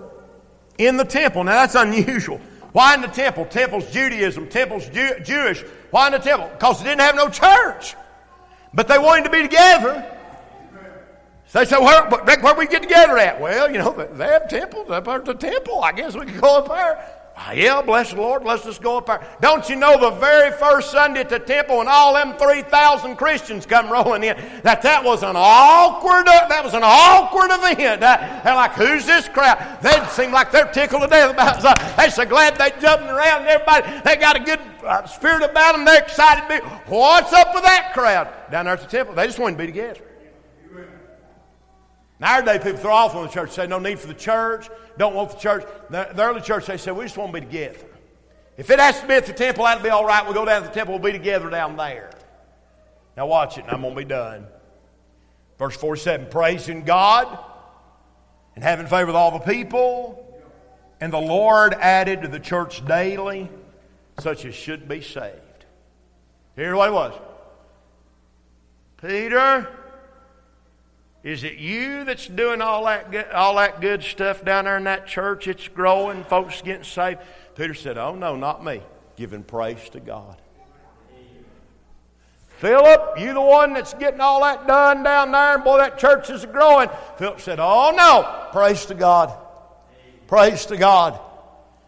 in 0.77 0.95
the 0.95 1.03
temple. 1.03 1.43
Now 1.43 1.53
that's 1.53 1.75
unusual. 1.75 2.39
Why 2.71 2.93
in 2.93 3.01
the 3.01 3.07
temple? 3.07 3.45
Temple's 3.45 3.91
Judaism, 3.91 4.47
temple's 4.47 4.87
Jew- 4.89 5.19
Jewish. 5.23 5.63
Why 5.89 6.07
in 6.07 6.13
the 6.13 6.19
temple? 6.19 6.49
Because 6.49 6.79
they 6.79 6.89
didn't 6.89 7.01
have 7.01 7.15
no 7.15 7.27
church. 7.27 7.95
But 8.73 8.87
they 8.87 8.97
wanted 8.97 9.25
to 9.25 9.29
be 9.29 9.41
together. 9.41 10.17
So 11.47 11.59
they 11.59 11.65
said, 11.65 11.79
where, 11.79 12.07
where 12.07 12.55
we 12.55 12.67
get 12.67 12.81
together 12.81 13.17
at? 13.17 13.41
Well, 13.41 13.69
you 13.69 13.77
know, 13.77 13.91
they 13.91 14.25
have 14.25 14.47
temples. 14.47 14.87
They're 14.87 15.01
part 15.01 15.27
of 15.27 15.27
the 15.27 15.33
temple. 15.33 15.83
I 15.83 15.91
guess 15.91 16.15
we 16.15 16.25
could 16.25 16.39
go 16.39 16.59
up 16.59 16.69
there. 16.69 17.20
Ah, 17.43 17.53
yeah, 17.53 17.81
bless 17.81 18.11
the 18.11 18.17
Lord. 18.17 18.43
Let's 18.43 18.63
just 18.63 18.83
go 18.83 18.99
up 18.99 19.07
there. 19.07 19.27
Don't 19.41 19.67
you 19.67 19.75
know 19.75 19.99
the 19.99 20.11
very 20.19 20.51
first 20.51 20.91
Sunday 20.91 21.21
at 21.21 21.29
the 21.29 21.39
temple 21.39 21.79
when 21.79 21.87
all 21.87 22.13
them 22.13 22.37
3,000 22.37 23.15
Christians 23.15 23.65
come 23.65 23.91
rolling 23.91 24.23
in, 24.23 24.37
that 24.61 24.83
that 24.83 25.03
was 25.03 25.23
an 25.23 25.33
awkward, 25.35 26.27
uh, 26.27 26.47
that 26.49 26.63
was 26.63 26.75
an 26.75 26.83
awkward 26.83 27.49
event. 27.51 28.01
They're 28.01 28.53
like, 28.53 28.73
who's 28.73 29.07
this 29.07 29.27
crowd? 29.27 29.57
They 29.81 29.91
seem 30.11 30.31
like 30.31 30.51
they're 30.51 30.71
tickled 30.71 31.01
to 31.01 31.07
death 31.07 31.31
about 31.31 31.57
it. 31.57 31.97
They're 31.97 32.11
so 32.11 32.25
glad 32.25 32.57
they're 32.57 32.79
jumping 32.79 33.09
around 33.09 33.47
everybody, 33.47 34.01
they 34.05 34.17
got 34.17 34.35
a 34.35 34.43
good 34.43 34.59
uh, 34.85 35.07
spirit 35.07 35.41
about 35.41 35.73
them. 35.73 35.83
They're 35.83 36.03
excited 36.03 36.47
to 36.47 36.61
be. 36.61 36.67
What's 36.85 37.33
up 37.33 37.55
with 37.55 37.63
that 37.63 37.93
crowd? 37.93 38.31
Down 38.51 38.65
there 38.65 38.75
at 38.75 38.81
the 38.81 38.87
temple, 38.87 39.15
they 39.15 39.25
just 39.25 39.39
want 39.39 39.57
to 39.57 39.57
be 39.57 39.65
together. 39.65 39.99
Nowadays, 42.21 42.61
people 42.61 42.79
throw 42.79 42.93
off 42.93 43.15
on 43.15 43.23
the 43.25 43.31
church, 43.31 43.49
say 43.49 43.65
no 43.65 43.79
need 43.79 43.97
for 43.97 44.05
the 44.05 44.13
church, 44.13 44.69
don't 44.95 45.15
want 45.15 45.31
the 45.31 45.37
church. 45.37 45.65
The, 45.89 46.07
the 46.13 46.21
early 46.23 46.41
church, 46.41 46.67
they 46.67 46.77
said, 46.77 46.95
we 46.95 47.03
just 47.03 47.17
want 47.17 47.33
to 47.33 47.41
be 47.41 47.45
together. 47.45 47.79
If 48.57 48.69
it 48.69 48.77
has 48.77 49.01
to 49.01 49.07
be 49.07 49.15
at 49.15 49.25
the 49.25 49.33
temple, 49.33 49.63
that'll 49.63 49.83
be 49.83 49.89
all 49.89 50.05
right. 50.05 50.23
We'll 50.23 50.35
go 50.35 50.45
down 50.45 50.61
to 50.61 50.67
the 50.67 50.73
temple, 50.73 50.93
we'll 50.93 51.11
be 51.11 51.17
together 51.17 51.49
down 51.49 51.75
there. 51.77 52.11
Now, 53.17 53.25
watch 53.25 53.57
it, 53.57 53.63
and 53.63 53.71
I'm 53.71 53.81
going 53.81 53.95
to 53.95 53.99
be 53.99 54.05
done. 54.05 54.45
Verse 55.57 55.75
47 55.75 56.27
praising 56.29 56.83
God 56.83 57.39
and 58.55 58.63
having 58.63 58.85
favor 58.85 59.07
with 59.07 59.15
all 59.15 59.31
the 59.31 59.39
people. 59.39 60.43
And 60.99 61.11
the 61.11 61.19
Lord 61.19 61.73
added 61.73 62.21
to 62.21 62.27
the 62.27 62.39
church 62.39 62.85
daily 62.85 63.49
such 64.19 64.45
as 64.45 64.53
should 64.53 64.87
be 64.87 65.01
saved. 65.01 65.65
Here's 66.55 66.75
what 66.75 66.89
it 66.89 66.93
was 66.93 67.13
Peter 69.01 69.67
is 71.23 71.43
it 71.43 71.57
you 71.57 72.03
that's 72.03 72.27
doing 72.27 72.61
all 72.61 72.85
that, 72.85 73.11
good, 73.11 73.27
all 73.29 73.55
that 73.57 73.79
good 73.79 74.01
stuff 74.01 74.43
down 74.43 74.65
there 74.65 74.77
in 74.77 74.85
that 74.85 75.05
church? 75.05 75.47
It's 75.47 75.67
growing, 75.67 76.23
folks 76.23 76.61
getting 76.61 76.83
saved. 76.83 77.19
Peter 77.55 77.75
said, 77.75 77.97
Oh, 77.97 78.15
no, 78.15 78.35
not 78.35 78.63
me. 78.63 78.81
Giving 79.15 79.43
praise 79.43 79.89
to 79.89 79.99
God. 79.99 80.41
Philip, 82.47 83.19
you 83.19 83.33
the 83.33 83.41
one 83.41 83.73
that's 83.73 83.93
getting 83.95 84.19
all 84.19 84.41
that 84.41 84.67
done 84.67 85.03
down 85.03 85.31
there, 85.31 85.55
and 85.55 85.63
boy, 85.63 85.77
that 85.77 85.97
church 85.97 86.29
is 86.29 86.45
growing. 86.45 86.89
Philip 87.17 87.39
said, 87.39 87.59
Oh, 87.59 87.91
no. 87.95 88.49
Praise 88.51 88.85
to 88.87 88.95
God. 88.95 89.37
Praise 90.27 90.65
to 90.67 90.77
God. 90.77 91.19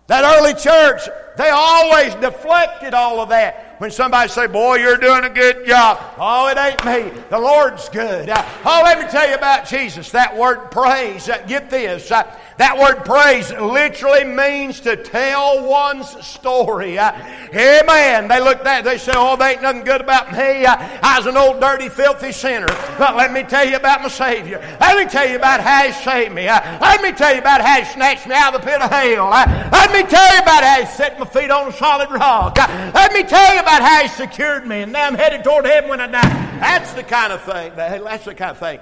That 0.08 0.38
early 0.38 0.54
church, 0.54 1.10
they 1.38 1.50
always 1.50 2.14
deflected 2.16 2.94
all 2.94 3.20
of 3.20 3.30
that. 3.30 3.73
When 3.84 3.92
somebody 3.92 4.30
say, 4.30 4.48
boy, 4.48 4.76
you're 4.76 4.96
doing 4.96 5.26
a 5.26 5.30
good 5.30 5.68
job. 5.68 6.00
Oh, 6.18 6.48
it 6.48 6.58
ain't 6.58 6.86
me. 6.86 7.22
The 7.30 7.38
Lord's 7.38 7.90
good. 7.90 8.30
Uh, 8.30 8.42
oh, 8.64 8.82
let 8.82 8.98
me 8.98 9.12
tell 9.12 9.28
you 9.28 9.36
about 9.36 9.68
Jesus. 9.68 10.10
That 10.12 10.38
word 10.38 10.72
praise, 10.72 11.28
uh, 11.28 11.46
get 11.48 11.70
this. 11.70 12.10
Uh, 12.10 12.24
That 12.58 12.78
word 12.78 13.04
praise 13.04 13.52
literally 13.52 14.24
means 14.24 14.80
to 14.82 14.96
tell 14.96 15.68
one's 15.68 16.10
story. 16.26 17.00
Uh, 17.00 17.12
amen. 17.54 18.28
They 18.28 18.40
looked 18.40 18.66
at 18.66 18.84
they 18.84 18.98
said, 18.98 19.16
Oh, 19.18 19.36
there 19.36 19.52
ain't 19.52 19.62
nothing 19.62 19.84
good 19.84 20.02
about 20.02 20.32
me. 20.32 20.66
Uh, 20.66 20.76
I 21.02 21.18
was 21.18 21.26
an 21.26 21.38
old, 21.38 21.60
dirty, 21.60 21.90
filthy 21.90 22.32
sinner. 22.32 22.68
But 22.98 23.16
let 23.16 23.34
me 23.34 23.44
tell 23.44 23.68
you 23.68 23.76
about 23.76 24.02
my 24.02 24.08
Savior. 24.08 24.60
Let 24.80 24.98
me 24.98 25.12
tell 25.12 25.28
you 25.28 25.38
about 25.38 25.62
how 25.62 25.88
He 25.88 25.94
saved 25.94 26.34
me. 26.34 26.48
Uh, 26.48 26.80
let 26.80 27.02
me 27.02 27.12
tell 27.12 27.34
you 27.34 27.40
about 27.40 27.62
how 27.62 27.80
He 27.80 27.86
snatched 27.86 28.28
me 28.28 28.36
out 28.36 28.54
of 28.54 28.62
the 28.62 28.68
pit 28.68 28.82
of 28.82 28.92
hell. 28.92 29.30
let 29.30 29.92
me 29.92 30.04
tell 30.04 30.36
you 30.36 30.42
about 30.42 30.64
how 30.64 30.80
He 30.80 30.86
set 30.86 31.20
my 31.20 31.26
feet 31.26 31.50
on 31.50 31.70
a 31.70 31.74
solid 31.74 32.12
rock. 32.12 32.58
let 32.58 33.14
me 33.14 33.24
tell 33.24 33.54
you 33.56 33.62
about 33.62 33.82
how 33.82 34.02
He 34.04 34.08
secured 34.10 34.68
me. 34.68 34.84
And 34.84 34.92
now 34.92 35.08
I'm 35.08 35.16
headed 35.16 35.44
toward 35.44 35.66
heaven 35.66 35.90
when 35.90 36.02
I 36.02 36.08
die. 36.08 36.60
That's 36.60 36.94
the 36.94 37.04
kind 37.04 37.34
of 37.34 37.42
thing. 37.42 37.74
That's 37.76 38.26
the 38.26 38.36
kind 38.36 38.52
of 38.52 38.60
thing. 38.60 38.80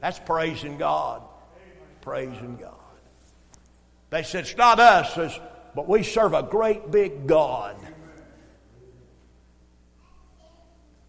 That's 0.00 0.18
praising 0.18 0.76
God. 0.76 1.22
Praising 2.00 2.56
God. 2.56 2.79
They 4.10 4.24
said, 4.24 4.44
It's 4.44 4.56
not 4.56 4.80
us, 4.80 5.16
it's, 5.16 5.40
but 5.74 5.88
we 5.88 6.02
serve 6.02 6.34
a 6.34 6.42
great 6.42 6.90
big 6.90 7.26
God. 7.26 7.76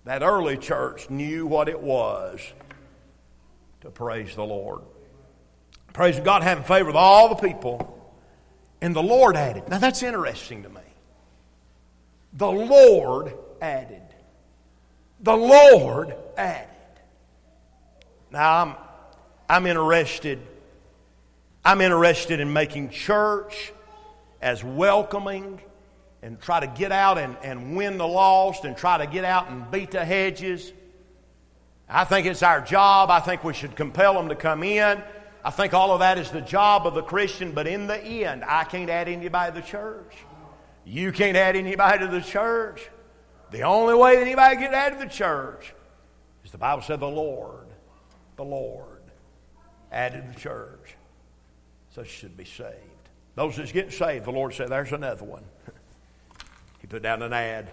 That 0.06 0.24
early 0.24 0.58
church 0.58 1.10
knew 1.10 1.46
what 1.46 1.70
it 1.70 1.80
was 1.80 2.40
to 3.82 3.90
praise 3.90 4.36
the 4.36 4.44
Lord. 4.44 4.82
Praise 5.94 6.20
God, 6.20 6.42
having 6.44 6.64
favor 6.64 6.88
with 6.88 6.96
all 6.96 7.30
the 7.30 7.36
people. 7.36 7.98
And 8.82 8.96
the 8.96 9.04
Lord 9.04 9.36
added. 9.36 9.68
Now 9.70 9.78
that's 9.78 10.02
interesting 10.02 10.64
to 10.64 10.70
me. 10.70 10.82
The 12.34 12.52
Lord 12.52 13.34
added. 13.62 14.02
The 15.20 15.36
Lord 15.36 16.16
added. 16.36 16.68
Now 18.32 18.62
I'm, 18.62 18.76
I'm 19.48 19.68
interested 19.68 20.40
I'm 21.64 21.80
interested 21.80 22.40
in 22.40 22.52
making 22.54 22.90
church 22.90 23.72
as 24.42 24.64
welcoming 24.64 25.62
and 26.24 26.42
try 26.42 26.60
to 26.60 26.68
get 26.68 26.92
out 26.92 27.20
and, 27.20 27.38
and 27.44 27.76
win 27.76 28.00
the 28.00 28.08
lost 28.08 28.66
and 28.66 28.76
try 28.76 28.98
to 28.98 29.06
get 29.06 29.24
out 29.24 29.50
and 29.50 29.70
beat 29.70 29.92
the 29.92 30.04
hedges. 30.04 30.74
I 31.88 32.04
think 32.04 32.26
it's 32.26 32.42
our 32.42 32.62
job. 32.62 33.12
I 33.12 33.20
think 33.20 33.44
we 33.44 33.54
should 33.54 33.76
compel 33.76 34.16
them 34.16 34.30
to 34.30 34.36
come 34.36 34.64
in. 34.64 35.04
I 35.44 35.52
think 35.52 35.74
all 35.74 35.92
of 35.92 36.00
that 36.00 36.18
is 36.18 36.32
the 36.32 36.42
job 36.42 36.88
of 36.88 36.96
the 36.96 37.04
Christian, 37.04 37.52
but 37.52 37.68
in 37.68 37.86
the 37.86 37.98
end, 37.98 38.44
I 38.44 38.64
can't 38.64 38.90
add 38.90 39.08
anybody 39.08 39.54
to 39.54 39.62
the 39.62 39.68
church. 39.68 40.16
You 40.84 41.12
can't 41.12 41.38
add 41.38 41.56
anybody 41.56 42.00
to 42.00 42.08
the 42.08 42.22
church. 42.22 42.90
The 43.52 43.62
only 43.62 43.94
way 43.94 44.16
that 44.16 44.22
anybody 44.22 44.56
get 44.56 44.74
added 44.74 45.00
to 45.00 45.06
the 45.06 45.12
church 45.12 45.74
is 46.44 46.52
the 46.52 46.58
Bible 46.58 46.82
said 46.82 47.00
the 47.00 47.08
Lord, 47.08 47.68
the 48.36 48.44
Lord 48.44 49.02
added 49.92 50.34
the 50.34 50.40
church 50.40 50.96
such 51.94 52.08
should 52.08 52.38
be 52.38 52.46
saved. 52.46 52.76
Those 53.36 53.58
that's 53.58 53.72
getting 53.72 53.92
saved, 53.92 54.26
the 54.26 54.32
Lord 54.32 54.54
said, 54.54 54.70
there's 54.70 54.92
another 54.92 55.24
one. 55.24 55.44
he 56.80 56.88
put 56.88 57.02
down 57.02 57.22
an 57.22 57.34
ad, 57.34 57.72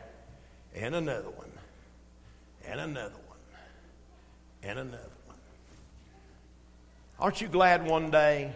and 0.75 0.95
another 0.95 1.31
one, 1.31 1.51
and 2.67 2.81
another 2.81 3.19
one, 3.27 3.39
and 4.63 4.79
another 4.79 5.11
one. 5.27 5.37
Aren't 7.19 7.41
you 7.41 7.49
glad 7.49 7.87
one 7.87 8.11
day 8.11 8.53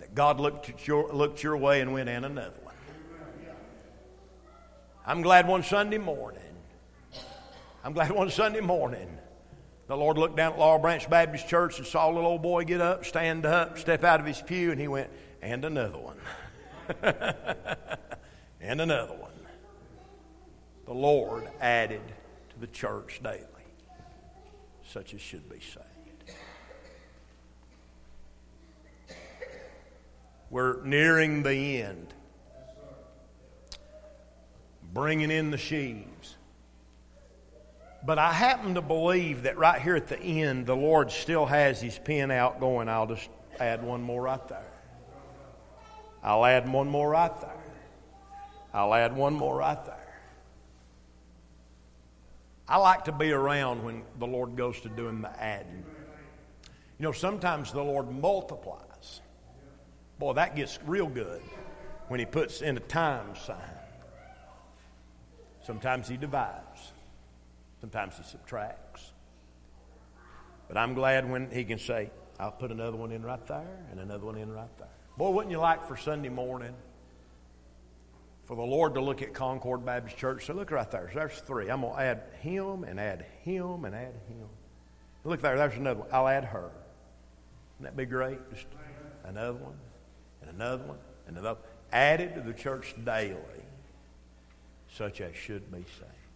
that 0.00 0.14
God 0.14 0.40
looked, 0.40 0.68
at 0.68 0.86
your, 0.86 1.12
looked 1.12 1.42
your 1.42 1.56
way 1.56 1.80
and 1.80 1.92
went, 1.92 2.08
and 2.08 2.24
another 2.24 2.54
one? 2.62 2.74
I'm 5.06 5.22
glad 5.22 5.46
one 5.46 5.62
Sunday 5.62 5.98
morning. 5.98 6.40
I'm 7.82 7.92
glad 7.92 8.12
one 8.12 8.30
Sunday 8.30 8.60
morning 8.60 9.19
the 9.90 9.96
Lord 9.96 10.16
looked 10.18 10.36
down 10.36 10.52
at 10.52 10.58
Laurel 10.60 10.78
Branch 10.78 11.10
Baptist 11.10 11.48
Church 11.48 11.78
and 11.78 11.86
saw 11.86 12.08
a 12.08 12.12
little 12.12 12.30
old 12.30 12.42
boy 12.42 12.62
get 12.62 12.80
up, 12.80 13.04
stand 13.04 13.44
up, 13.44 13.76
step 13.76 14.04
out 14.04 14.20
of 14.20 14.26
his 14.26 14.40
pew, 14.40 14.70
and 14.70 14.80
he 14.80 14.86
went, 14.86 15.10
and 15.42 15.64
another 15.64 15.98
one. 15.98 16.16
and 18.60 18.80
another 18.80 19.14
one. 19.14 19.32
The 20.86 20.94
Lord 20.94 21.48
added 21.60 22.02
to 22.50 22.60
the 22.60 22.68
church 22.68 23.18
daily, 23.20 23.44
such 24.84 25.12
as 25.12 25.20
should 25.20 25.48
be 25.50 25.58
saved. 25.58 26.36
We're 30.50 30.84
nearing 30.84 31.42
the 31.42 31.82
end. 31.82 32.14
Bringing 34.92 35.32
in 35.32 35.50
the 35.50 35.58
sheaves. 35.58 36.36
But 38.04 38.18
I 38.18 38.32
happen 38.32 38.74
to 38.74 38.82
believe 38.82 39.42
that 39.42 39.58
right 39.58 39.80
here 39.80 39.94
at 39.94 40.06
the 40.08 40.18
end, 40.18 40.66
the 40.66 40.76
Lord 40.76 41.10
still 41.10 41.44
has 41.46 41.80
his 41.80 41.98
pen 41.98 42.30
out 42.30 42.58
going. 42.58 42.88
I'll 42.88 43.06
just 43.06 43.28
add 43.58 43.82
one 43.82 44.00
more 44.02 44.22
right 44.22 44.48
there. 44.48 44.72
I'll 46.22 46.44
add 46.44 46.70
one 46.70 46.88
more 46.88 47.10
right 47.10 47.40
there. 47.40 47.56
I'll 48.72 48.94
add 48.94 49.14
one 49.14 49.34
more 49.34 49.56
right 49.56 49.84
there. 49.84 49.96
I 52.68 52.76
like 52.76 53.04
to 53.06 53.12
be 53.12 53.32
around 53.32 53.82
when 53.82 54.04
the 54.18 54.26
Lord 54.26 54.56
goes 54.56 54.80
to 54.82 54.88
doing 54.88 55.22
the 55.22 55.42
adding. 55.42 55.84
You 56.98 57.04
know, 57.04 57.12
sometimes 57.12 57.72
the 57.72 57.82
Lord 57.82 58.10
multiplies. 58.10 59.22
Boy, 60.18 60.34
that 60.34 60.54
gets 60.54 60.78
real 60.86 61.08
good 61.08 61.42
when 62.08 62.20
He 62.20 62.26
puts 62.26 62.62
in 62.62 62.76
a 62.76 62.80
time 62.80 63.34
sign. 63.34 63.56
Sometimes 65.62 66.06
He 66.06 66.16
divides, 66.16 66.92
sometimes 67.80 68.16
He 68.16 68.24
subtracts. 68.24 69.12
But 70.68 70.76
I'm 70.76 70.94
glad 70.94 71.28
when 71.28 71.50
He 71.50 71.64
can 71.64 71.78
say, 71.78 72.10
I'll 72.38 72.52
put 72.52 72.70
another 72.70 72.96
one 72.96 73.12
in 73.12 73.22
right 73.22 73.46
there 73.46 73.84
and 73.90 74.00
another 74.00 74.24
one 74.26 74.36
in 74.36 74.50
right 74.50 74.78
there. 74.78 74.88
Boy, 75.18 75.30
wouldn't 75.30 75.50
you 75.50 75.58
like 75.58 75.86
for 75.86 75.96
Sunday 75.96 76.30
morning 76.30 76.74
for 78.46 78.56
the 78.56 78.62
Lord 78.62 78.94
to 78.94 79.00
look 79.00 79.20
at 79.20 79.34
Concord 79.34 79.84
Baptist 79.84 80.16
Church? 80.16 80.46
So 80.46 80.54
look 80.54 80.70
right 80.70 80.90
there. 80.90 81.10
There's 81.12 81.38
three. 81.40 81.68
I'm 81.68 81.82
going 81.82 81.94
to 81.94 82.00
add 82.00 82.22
him 82.40 82.84
and 82.84 82.98
add 82.98 83.26
him 83.42 83.84
and 83.84 83.94
add 83.94 84.14
him. 84.28 84.48
Look 85.24 85.42
there. 85.42 85.58
There's 85.58 85.74
another 85.74 86.00
one. 86.00 86.08
I'll 86.12 86.28
add 86.28 86.46
her. 86.46 86.70
Wouldn't 87.78 87.96
that 87.96 87.96
be 87.96 88.06
great? 88.06 88.38
Just 88.54 88.66
another 89.24 89.58
one 89.58 89.74
and 90.40 90.50
another 90.50 90.84
one 90.84 90.98
and 91.26 91.36
another. 91.36 91.60
Added 91.92 92.34
to 92.36 92.40
the 92.40 92.54
church 92.54 92.94
daily, 93.04 93.36
such 94.96 95.20
as 95.20 95.34
should 95.34 95.70
be 95.70 95.84
saved. 95.98 96.29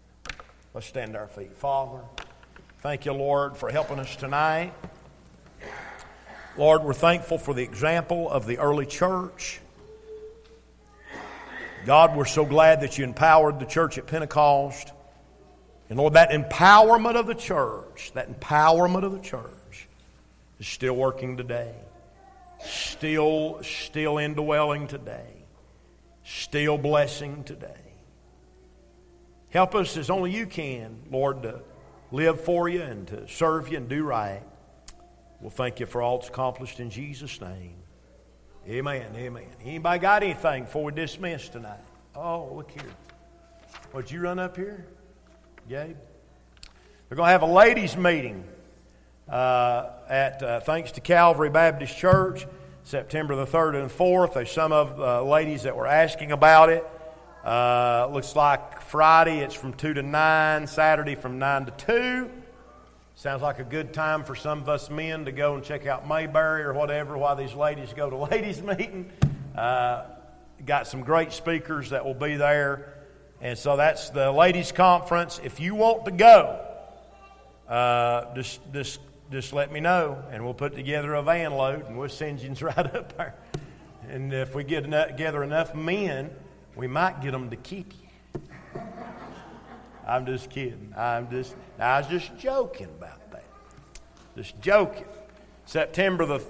Let's 0.74 0.88
stand 0.88 1.14
our 1.14 1.28
feet. 1.28 1.56
Father, 1.56 2.00
thank 2.80 3.06
you, 3.06 3.12
Lord, 3.12 3.56
for 3.56 3.70
helping 3.70 4.00
us 4.00 4.16
tonight. 4.16 4.72
Lord, 6.56 6.82
we're 6.82 6.92
thankful 6.92 7.38
for 7.38 7.54
the 7.54 7.62
example 7.62 8.28
of 8.28 8.44
the 8.44 8.58
early 8.58 8.84
church. 8.84 9.60
God, 11.86 12.16
we're 12.16 12.24
so 12.24 12.44
glad 12.44 12.80
that 12.80 12.98
you 12.98 13.04
empowered 13.04 13.60
the 13.60 13.66
church 13.66 13.98
at 13.98 14.08
Pentecost. 14.08 14.92
And 15.88 15.96
Lord, 15.96 16.14
that 16.14 16.30
empowerment 16.30 17.14
of 17.14 17.28
the 17.28 17.36
church, 17.36 18.10
that 18.14 18.40
empowerment 18.40 19.04
of 19.04 19.12
the 19.12 19.20
church, 19.20 19.86
is 20.58 20.66
still 20.66 20.96
working 20.96 21.36
today. 21.36 21.72
Still, 22.64 23.62
still 23.62 24.18
indwelling 24.18 24.88
today. 24.88 25.44
Still 26.24 26.78
blessing 26.78 27.44
today. 27.44 27.83
Help 29.54 29.76
us 29.76 29.96
as 29.96 30.10
only 30.10 30.32
you 30.32 30.46
can, 30.46 30.98
Lord, 31.12 31.44
to 31.44 31.60
live 32.10 32.40
for 32.40 32.68
you 32.68 32.82
and 32.82 33.06
to 33.06 33.28
serve 33.28 33.68
you 33.68 33.76
and 33.76 33.88
do 33.88 34.02
right. 34.02 34.42
We'll 35.40 35.50
thank 35.50 35.78
you 35.78 35.86
for 35.86 36.02
all 36.02 36.18
that's 36.18 36.28
accomplished 36.28 36.80
in 36.80 36.90
Jesus' 36.90 37.40
name. 37.40 37.76
Amen. 38.68 39.12
Amen. 39.14 39.46
Anybody 39.64 40.00
got 40.00 40.24
anything 40.24 40.64
before 40.64 40.82
we 40.82 40.90
dismiss 40.92 41.48
tonight? 41.48 41.78
Oh, 42.16 42.52
look 42.52 42.72
here. 42.72 42.90
Would 43.92 44.10
you 44.10 44.22
run 44.22 44.40
up 44.40 44.56
here, 44.56 44.88
Gabe? 45.68 45.98
We're 47.08 47.16
going 47.16 47.28
to 47.28 47.32
have 47.32 47.42
a 47.42 47.46
ladies' 47.46 47.96
meeting 47.96 48.42
uh, 49.28 49.90
at 50.08 50.42
uh, 50.42 50.60
thanks 50.60 50.90
to 50.92 51.00
Calvary 51.00 51.50
Baptist 51.50 51.96
Church, 51.96 52.44
September 52.82 53.36
the 53.36 53.46
3rd 53.46 53.82
and 53.82 53.88
4th. 53.88 54.34
There's 54.34 54.50
some 54.50 54.72
of 54.72 54.96
the 54.96 55.22
ladies 55.22 55.62
that 55.62 55.76
were 55.76 55.86
asking 55.86 56.32
about 56.32 56.70
it. 56.70 56.84
Uh, 57.44 58.08
looks 58.10 58.34
like 58.34 58.80
Friday 58.80 59.40
it's 59.40 59.54
from 59.54 59.74
2 59.74 59.94
to 59.94 60.02
9, 60.02 60.66
Saturday 60.66 61.14
from 61.14 61.38
9 61.38 61.66
to 61.66 61.72
2. 61.72 62.30
Sounds 63.16 63.42
like 63.42 63.58
a 63.58 63.64
good 63.64 63.92
time 63.92 64.24
for 64.24 64.34
some 64.34 64.62
of 64.62 64.68
us 64.70 64.88
men 64.88 65.26
to 65.26 65.32
go 65.32 65.54
and 65.54 65.62
check 65.62 65.86
out 65.86 66.08
Mayberry 66.08 66.62
or 66.62 66.72
whatever 66.72 67.18
while 67.18 67.36
these 67.36 67.52
ladies 67.52 67.92
go 67.92 68.08
to 68.08 68.16
ladies' 68.30 68.62
meeting. 68.62 69.12
Uh, 69.54 70.04
got 70.64 70.86
some 70.86 71.02
great 71.02 71.32
speakers 71.32 71.90
that 71.90 72.06
will 72.06 72.14
be 72.14 72.36
there. 72.36 72.94
And 73.42 73.58
so 73.58 73.76
that's 73.76 74.08
the 74.08 74.32
ladies' 74.32 74.72
conference. 74.72 75.38
If 75.44 75.60
you 75.60 75.74
want 75.74 76.06
to 76.06 76.12
go, 76.12 76.64
uh, 77.68 78.34
just, 78.34 78.60
just 78.72 79.00
just 79.30 79.52
let 79.52 79.72
me 79.72 79.80
know, 79.80 80.22
and 80.30 80.44
we'll 80.44 80.54
put 80.54 80.74
together 80.74 81.14
a 81.14 81.22
van 81.22 81.54
load, 81.54 81.86
and 81.86 81.98
we'll 81.98 82.08
send 82.08 82.40
you 82.40 82.54
right 82.66 82.94
up 82.94 83.16
there. 83.16 83.34
And 84.08 84.32
if 84.32 84.54
we 84.54 84.64
get 84.64 84.90
together 84.90 85.42
enough 85.42 85.74
men, 85.74 86.30
we 86.76 86.86
might 86.86 87.20
get 87.20 87.32
them 87.32 87.50
to 87.50 87.56
keep 87.56 87.92
you. 87.92 88.40
I'm 90.06 90.26
just 90.26 90.50
kidding. 90.50 90.92
I'm 90.96 91.30
just, 91.30 91.54
I 91.78 92.00
was 92.00 92.08
just 92.08 92.36
joking 92.38 92.86
about 92.86 93.30
that. 93.32 93.44
Just 94.36 94.60
joking. 94.60 95.06
September 95.66 96.26
the 96.26 96.40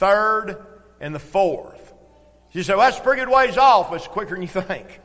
3rd 0.00 0.64
and 1.00 1.14
the 1.14 1.18
4th. 1.18 1.80
You 2.52 2.62
say, 2.62 2.74
well, 2.74 2.88
that's 2.88 3.00
pretty 3.00 3.24
good 3.24 3.34
ways 3.34 3.56
off, 3.56 3.92
it's 3.92 4.06
quicker 4.06 4.34
than 4.34 4.42
you 4.42 4.48
think. 4.48 5.00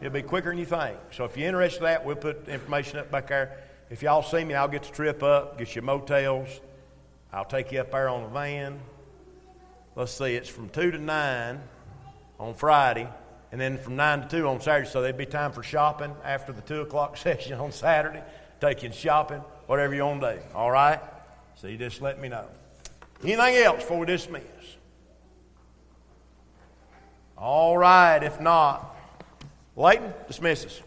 It'll 0.00 0.12
be 0.12 0.22
quicker 0.22 0.48
than 0.48 0.58
you 0.58 0.64
think. 0.64 0.96
So 1.10 1.24
if 1.24 1.36
you're 1.36 1.46
interested 1.46 1.80
in 1.80 1.84
that, 1.84 2.04
we'll 2.04 2.16
put 2.16 2.48
information 2.48 2.98
up 2.98 3.10
back 3.10 3.28
there. 3.28 3.58
If 3.90 4.02
y'all 4.02 4.22
see 4.22 4.42
me, 4.42 4.54
I'll 4.54 4.68
get 4.68 4.84
the 4.84 4.92
trip 4.92 5.22
up, 5.22 5.58
get 5.58 5.76
you 5.76 5.82
motels. 5.82 6.48
I'll 7.30 7.44
take 7.44 7.72
you 7.72 7.80
up 7.80 7.90
there 7.90 8.08
on 8.08 8.22
the 8.22 8.28
van. 8.30 8.80
Let's 9.96 10.12
see, 10.12 10.34
it's 10.34 10.48
from 10.48 10.70
2 10.70 10.92
to 10.92 10.98
9 10.98 11.60
on 12.40 12.54
Friday, 12.54 13.06
and 13.54 13.60
then 13.60 13.78
from 13.78 13.94
9 13.94 14.22
to 14.22 14.28
2 14.28 14.48
on 14.48 14.60
Saturday. 14.60 14.90
So 14.90 15.00
there'd 15.00 15.16
be 15.16 15.26
time 15.26 15.52
for 15.52 15.62
shopping 15.62 16.12
after 16.24 16.52
the 16.52 16.60
2 16.62 16.80
o'clock 16.80 17.16
session 17.28 17.60
on 17.60 17.70
Saturday. 17.70 18.20
You 18.60 18.90
shopping, 18.90 19.38
whatever 19.68 19.94
you 19.94 20.04
want 20.04 20.22
to 20.22 20.34
do. 20.34 20.40
All 20.56 20.72
right? 20.72 20.98
So 21.54 21.68
you 21.68 21.78
just 21.78 22.02
let 22.02 22.20
me 22.20 22.28
know. 22.28 22.46
Anything 23.22 23.54
else 23.62 23.76
before 23.76 24.00
we 24.00 24.06
dismiss? 24.06 24.42
All 27.38 27.78
right, 27.78 28.24
if 28.24 28.40
not, 28.40 28.96
Leighton, 29.76 30.12
dismiss 30.26 30.66
us. 30.66 30.82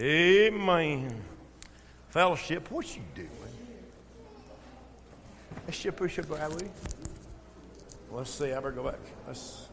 Amen. 0.00 1.22
Fellowship, 2.08 2.70
what 2.70 2.96
you 2.96 3.02
doing? 3.14 3.28
Let's 5.66 5.84
you 5.84 5.92
push 5.92 6.18
up 6.18 6.30
right. 6.30 6.70
Let's 8.10 8.30
see. 8.30 8.52
I 8.52 8.54
better 8.54 8.72
go 8.72 8.84
back. 8.84 8.98
Let's. 9.26 9.68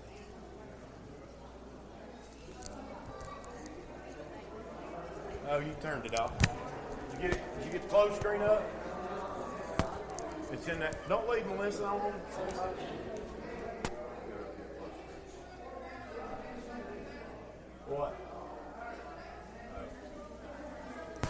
Oh, 5.50 5.60
you 5.60 5.74
turned 5.82 6.06
it 6.06 6.20
off. 6.20 6.38
Did 6.38 6.50
you 7.14 7.22
get 7.22 7.38
it? 7.38 7.42
Did 7.58 7.66
you 7.66 7.72
get 7.72 7.84
the 7.84 7.90
close 7.90 8.16
screen 8.18 8.42
up? 8.42 8.70
It's 10.52 10.68
in 10.68 10.80
that. 10.82 11.08
Don't 11.08 11.28
leave 11.30 11.48
Melissa 11.48 11.86
on. 11.86 12.14